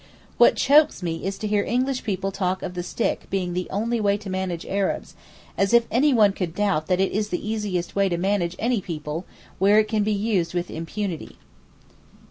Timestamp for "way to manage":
4.01-4.65, 7.95-8.55